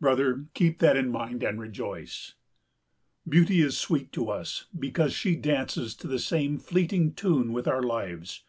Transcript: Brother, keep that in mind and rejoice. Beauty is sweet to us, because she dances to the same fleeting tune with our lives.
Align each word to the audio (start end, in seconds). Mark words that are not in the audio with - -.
Brother, 0.00 0.46
keep 0.54 0.78
that 0.78 0.96
in 0.96 1.10
mind 1.10 1.42
and 1.42 1.60
rejoice. 1.60 2.36
Beauty 3.28 3.60
is 3.60 3.76
sweet 3.76 4.12
to 4.12 4.30
us, 4.30 4.64
because 4.78 5.12
she 5.12 5.36
dances 5.36 5.94
to 5.96 6.06
the 6.08 6.18
same 6.18 6.56
fleeting 6.56 7.12
tune 7.12 7.52
with 7.52 7.68
our 7.68 7.82
lives. 7.82 8.44